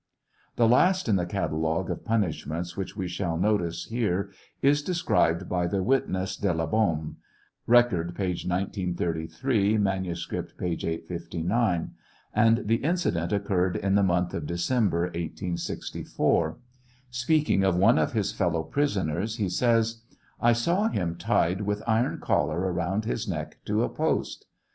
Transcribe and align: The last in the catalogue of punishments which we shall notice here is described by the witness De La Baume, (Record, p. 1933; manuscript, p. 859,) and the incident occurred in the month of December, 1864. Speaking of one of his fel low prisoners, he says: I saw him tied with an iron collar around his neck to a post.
The 0.55 0.67
last 0.67 1.07
in 1.07 1.15
the 1.15 1.27
catalogue 1.27 1.91
of 1.91 2.03
punishments 2.03 2.75
which 2.75 2.97
we 2.97 3.07
shall 3.07 3.37
notice 3.37 3.85
here 3.85 4.31
is 4.63 4.81
described 4.81 5.47
by 5.47 5.67
the 5.67 5.83
witness 5.83 6.35
De 6.35 6.51
La 6.51 6.65
Baume, 6.65 7.17
(Record, 7.67 8.15
p. 8.15 8.23
1933; 8.23 9.77
manuscript, 9.77 10.57
p. 10.57 10.69
859,) 10.69 11.91
and 12.33 12.63
the 12.67 12.77
incident 12.77 13.31
occurred 13.31 13.75
in 13.75 13.93
the 13.93 14.01
month 14.01 14.33
of 14.33 14.47
December, 14.47 15.01
1864. 15.01 16.57
Speaking 17.11 17.63
of 17.63 17.75
one 17.77 17.99
of 17.99 18.13
his 18.13 18.31
fel 18.31 18.53
low 18.53 18.63
prisoners, 18.63 19.35
he 19.35 19.49
says: 19.49 20.01
I 20.41 20.51
saw 20.53 20.87
him 20.87 21.15
tied 21.15 21.61
with 21.61 21.81
an 21.81 21.85
iron 21.85 22.17
collar 22.19 22.57
around 22.73 23.05
his 23.05 23.27
neck 23.27 23.59
to 23.65 23.83
a 23.83 23.89
post. 23.89 24.47